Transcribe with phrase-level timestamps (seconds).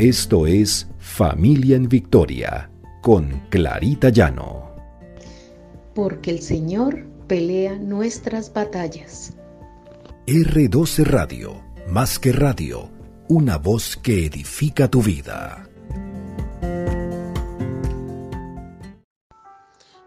[0.00, 2.70] Esto es Familia en Victoria
[3.02, 4.74] con Clarita Llano.
[5.94, 9.36] Porque el Señor pelea nuestras batallas.
[10.26, 12.88] R12 Radio, más que radio,
[13.28, 15.68] una voz que edifica tu vida.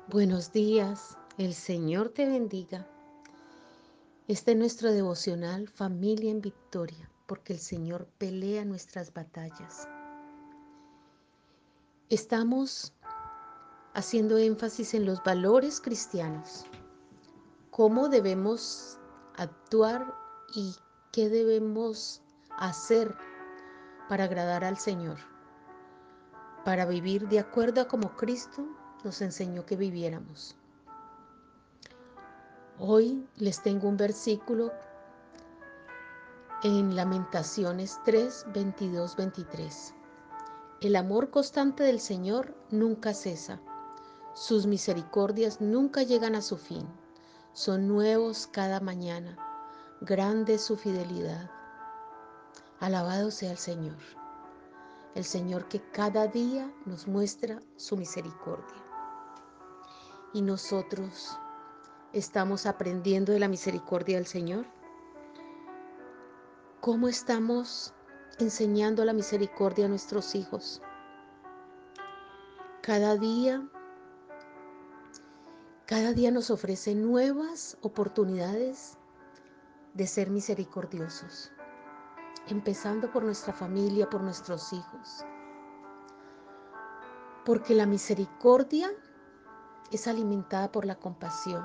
[0.09, 2.87] Buenos días, el Señor te bendiga.
[4.27, 9.87] Este es nuestro devocional Familia en Victoria porque el Señor pelea nuestras batallas.
[12.07, 12.93] Estamos
[13.95, 16.63] haciendo énfasis en los valores cristianos,
[17.71, 18.99] cómo debemos
[19.35, 20.13] actuar
[20.53, 20.75] y
[21.11, 22.21] qué debemos
[22.55, 23.15] hacer
[24.09, 25.17] para agradar al Señor,
[26.63, 28.63] para vivir de acuerdo a como Cristo
[29.03, 30.55] nos enseñó que viviéramos.
[32.77, 34.71] Hoy les tengo un versículo
[36.63, 39.93] en Lamentaciones 3, 22, 23.
[40.79, 43.59] El amor constante del Señor nunca cesa.
[44.33, 46.87] Sus misericordias nunca llegan a su fin.
[47.51, 49.37] Son nuevos cada mañana.
[49.99, 51.51] Grande su fidelidad.
[52.79, 53.97] Alabado sea el Señor.
[55.15, 58.81] El Señor que cada día nos muestra su misericordia.
[60.31, 61.37] Y nosotros
[62.13, 64.65] estamos aprendiendo de la misericordia del Señor.
[66.83, 67.93] ¿Cómo estamos
[68.39, 70.81] enseñando la misericordia a nuestros hijos?
[72.81, 73.65] Cada día,
[75.85, 78.97] cada día nos ofrece nuevas oportunidades
[79.93, 81.53] de ser misericordiosos,
[82.47, 85.23] empezando por nuestra familia, por nuestros hijos.
[87.45, 88.91] Porque la misericordia
[89.89, 91.63] es alimentada por la compasión.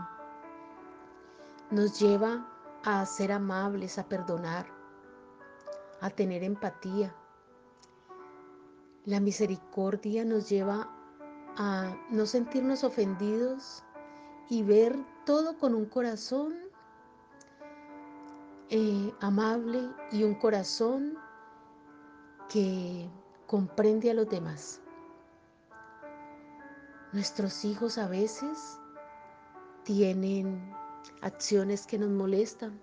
[1.73, 2.49] Nos lleva
[2.85, 4.78] a ser amables, a perdonar,
[6.01, 7.15] a tener empatía.
[9.05, 10.91] La misericordia nos lleva
[11.57, 13.83] a no sentirnos ofendidos
[14.49, 16.55] y ver todo con un corazón
[18.71, 19.81] eh, amable
[20.13, 21.17] y un corazón
[22.49, 23.09] que
[23.47, 24.81] comprende a los demás.
[27.13, 28.79] Nuestros hijos a veces
[29.85, 30.71] tienen
[31.23, 32.79] acciones que nos molestan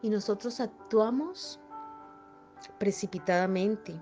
[0.00, 1.58] y nosotros actuamos
[2.78, 3.94] precipitadamente.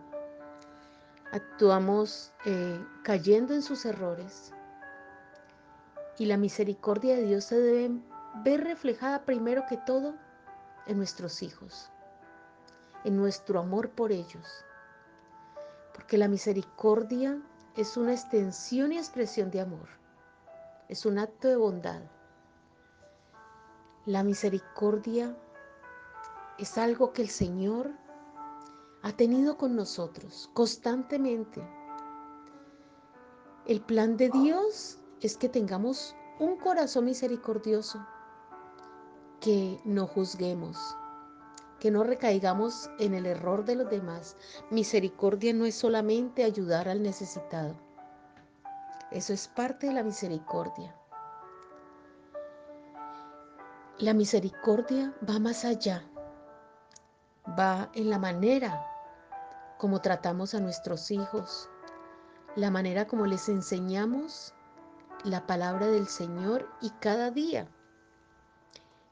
[1.33, 4.53] Actuamos eh, cayendo en sus errores.
[6.19, 8.01] Y la misericordia de Dios se debe
[8.45, 10.15] ver reflejada primero que todo
[10.87, 11.91] en nuestros hijos,
[13.05, 14.65] en nuestro amor por ellos.
[15.95, 17.41] Porque la misericordia
[17.77, 19.89] es una extensión y expresión de amor.
[20.89, 22.03] Es un acto de bondad.
[24.05, 25.35] La misericordia
[26.59, 27.91] es algo que el Señor
[29.03, 31.61] ha tenido con nosotros constantemente.
[33.67, 38.05] El plan de Dios es que tengamos un corazón misericordioso,
[39.41, 40.97] que no juzguemos,
[41.81, 44.37] que no recaigamos en el error de los demás.
[44.71, 47.75] Misericordia no es solamente ayudar al necesitado.
[49.11, 50.97] Eso es parte de la misericordia.
[53.99, 56.05] La misericordia va más allá,
[57.59, 58.92] va en la manera
[59.83, 61.69] cómo tratamos a nuestros hijos,
[62.55, 64.55] la manera como les enseñamos
[65.25, 67.67] la palabra del Señor y cada día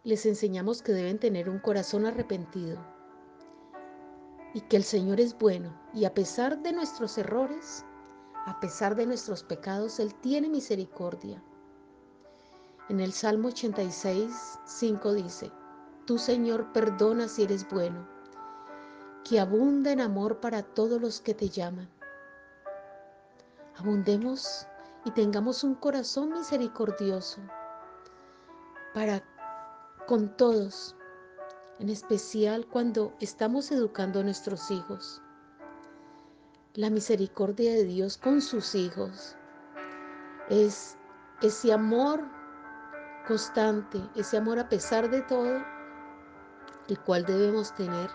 [0.05, 2.79] les enseñamos que deben tener un corazón arrepentido
[4.55, 7.85] y que el Señor es bueno y a pesar de nuestros errores,
[8.47, 11.43] a pesar de nuestros pecados, Él tiene misericordia.
[12.89, 15.51] En el Salmo 86, 5 dice,
[16.07, 18.20] Tú Señor perdona si eres bueno
[19.25, 21.89] que abunda en amor para todos los que te llaman.
[23.77, 24.67] Abundemos
[25.05, 27.41] y tengamos un corazón misericordioso
[28.95, 29.23] para
[30.07, 30.97] con todos,
[31.79, 35.23] en especial cuando estamos educando a nuestros hijos.
[36.75, 39.37] La misericordia de Dios con sus hijos
[40.49, 40.97] es
[41.43, 42.25] ese amor
[43.27, 45.63] constante, ese amor a pesar de todo,
[46.89, 48.11] el cual debemos tener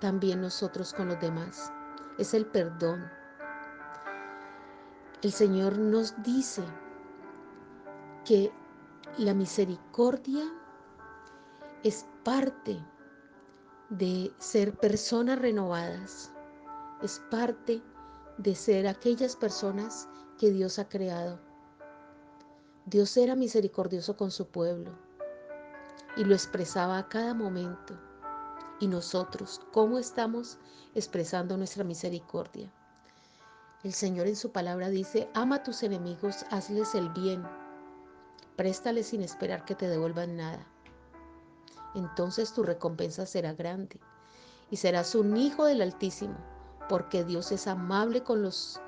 [0.00, 1.72] también nosotros con los demás.
[2.18, 3.10] Es el perdón.
[5.22, 6.62] El Señor nos dice
[8.24, 8.52] que
[9.16, 10.44] la misericordia
[11.82, 12.78] es parte
[13.88, 16.32] de ser personas renovadas,
[17.02, 17.82] es parte
[18.36, 20.08] de ser aquellas personas
[20.38, 21.40] que Dios ha creado.
[22.86, 24.92] Dios era misericordioso con su pueblo
[26.16, 28.07] y lo expresaba a cada momento
[28.80, 30.58] y nosotros cómo estamos
[30.94, 32.72] expresando nuestra misericordia.
[33.84, 37.44] El Señor en su palabra dice, ama a tus enemigos, hazles el bien,
[38.56, 40.66] préstales sin esperar que te devuelvan nada.
[41.94, 44.00] Entonces tu recompensa será grande
[44.70, 46.36] y serás un hijo del Altísimo,
[46.88, 48.80] porque Dios es amable con los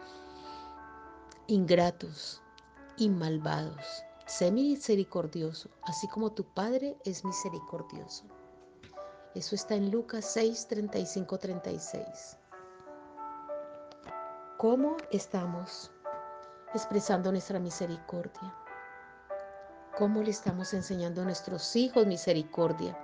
[1.46, 2.42] ingratos
[2.96, 4.04] y malvados.
[4.26, 8.24] Sé misericordioso, así como tu Padre es misericordioso.
[9.34, 12.36] Eso está en Lucas 6, 35, 36.
[14.56, 15.92] ¿Cómo estamos
[16.74, 18.54] expresando nuestra misericordia?
[19.96, 22.98] ¿Cómo le estamos enseñando a nuestros hijos misericordia?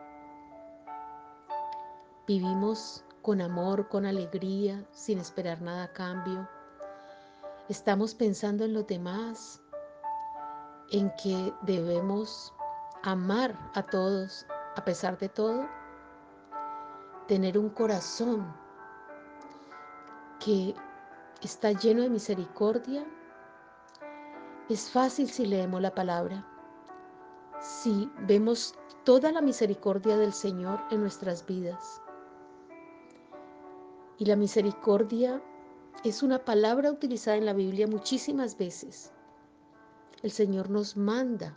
[2.27, 6.49] Vivimos con amor, con alegría, sin esperar nada a cambio.
[7.69, 9.61] Estamos pensando en los demás,
[10.91, 12.53] en que debemos
[13.05, 14.45] amar a todos
[14.75, 15.69] a pesar de todo,
[17.27, 18.47] tener un corazón
[20.45, 20.75] que
[21.43, 23.05] está lleno de misericordia.
[24.69, 26.47] Es fácil si leemos la palabra,
[27.61, 28.75] si vemos
[29.05, 32.03] toda la misericordia del Señor en nuestras vidas.
[34.19, 35.43] Y la misericordia
[36.05, 39.13] es una palabra utilizada en la Biblia muchísimas veces.
[40.23, 41.57] El Señor nos manda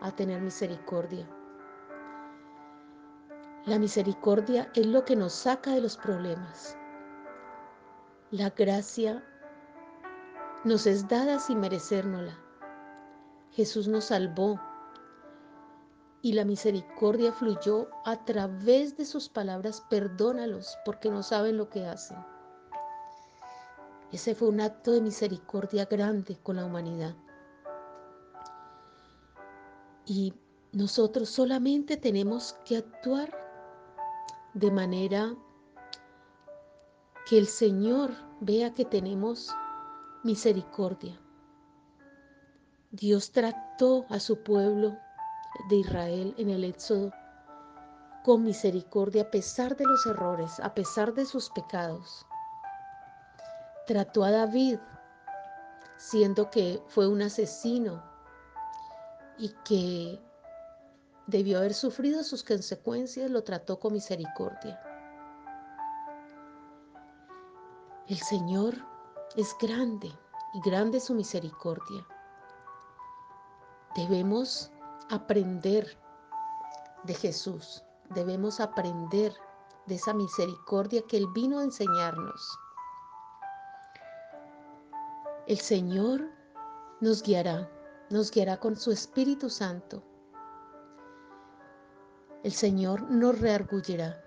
[0.00, 1.28] a tener misericordia.
[3.64, 6.76] La misericordia es lo que nos saca de los problemas.
[8.32, 9.24] La gracia
[10.64, 12.36] nos es dada sin merecérnosla.
[13.52, 14.60] Jesús nos salvó
[16.22, 21.86] y la misericordia fluyó a través de sus palabras, perdónalos porque no saben lo que
[21.86, 22.18] hacen.
[24.10, 27.14] Ese fue un acto de misericordia grande con la humanidad.
[30.04, 30.34] Y
[30.72, 33.41] nosotros solamente tenemos que actuar
[34.54, 35.34] de manera
[37.28, 39.54] que el Señor vea que tenemos
[40.22, 41.18] misericordia.
[42.90, 44.96] Dios trató a su pueblo
[45.70, 47.10] de Israel en el Éxodo
[48.24, 52.26] con misericordia a pesar de los errores, a pesar de sus pecados.
[53.86, 54.78] Trató a David,
[55.96, 58.02] siendo que fue un asesino
[59.38, 60.20] y que
[61.26, 64.80] debió haber sufrido sus consecuencias, lo trató con misericordia.
[68.08, 68.74] El Señor
[69.36, 70.12] es grande
[70.54, 72.06] y grande su misericordia.
[73.94, 74.70] Debemos
[75.10, 75.98] aprender
[77.04, 79.34] de Jesús, debemos aprender
[79.86, 82.58] de esa misericordia que Él vino a enseñarnos.
[85.46, 86.30] El Señor
[87.00, 87.68] nos guiará,
[88.10, 90.02] nos guiará con su Espíritu Santo.
[92.44, 94.20] El Señor nos reargullirá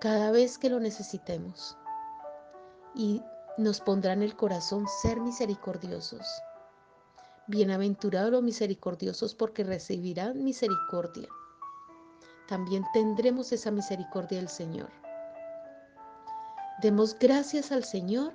[0.00, 1.76] cada vez que lo necesitemos
[2.94, 3.20] y
[3.58, 6.24] nos pondrá en el corazón ser misericordiosos.
[7.48, 11.26] Bienaventurados los misericordiosos porque recibirán misericordia.
[12.46, 14.90] También tendremos esa misericordia del Señor.
[16.80, 18.34] Demos gracias al Señor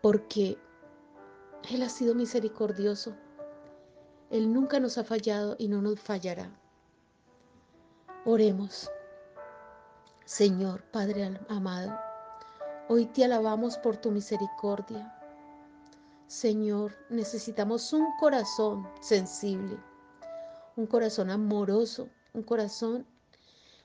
[0.00, 0.58] porque
[1.72, 3.16] Él ha sido misericordioso.
[4.30, 6.52] Él nunca nos ha fallado y no nos fallará.
[8.30, 8.90] Oremos.
[10.26, 11.98] Señor Padre amado,
[12.86, 15.18] hoy te alabamos por tu misericordia.
[16.26, 19.78] Señor, necesitamos un corazón sensible,
[20.76, 23.06] un corazón amoroso, un corazón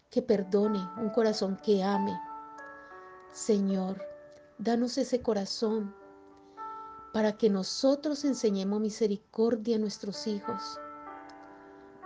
[0.09, 2.19] que perdone, un corazón que ame.
[3.31, 4.05] Señor,
[4.57, 5.95] danos ese corazón
[7.13, 10.81] para que nosotros enseñemos misericordia a nuestros hijos,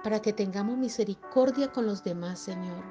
[0.03, 2.83] para que tengamos misericordia con los demás, Señor.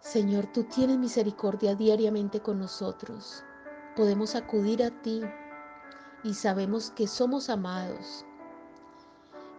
[0.00, 3.44] Señor, tú tienes misericordia diariamente con nosotros
[3.96, 5.22] podemos acudir a ti
[6.22, 8.24] y sabemos que somos amados,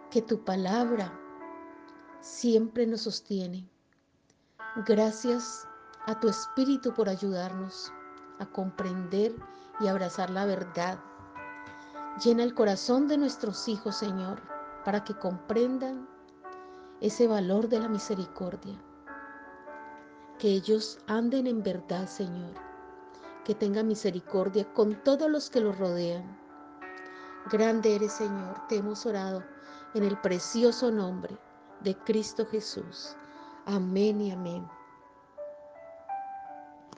[0.09, 1.11] que tu palabra
[2.21, 3.67] siempre nos sostiene.
[4.87, 5.67] Gracias
[6.07, 7.91] a tu Espíritu por ayudarnos
[8.39, 9.35] a comprender
[9.79, 10.99] y abrazar la verdad.
[12.23, 14.41] Llena el corazón de nuestros hijos, Señor,
[14.83, 16.07] para que comprendan
[17.01, 18.79] ese valor de la misericordia.
[20.39, 22.73] Que ellos anden en verdad, Señor
[23.43, 26.37] que tenga misericordia con todos los que lo rodean.
[27.51, 29.43] Grande eres, Señor, te hemos orado
[29.93, 31.37] en el precioso nombre
[31.81, 33.15] de Cristo Jesús.
[33.65, 34.65] Amén y amén.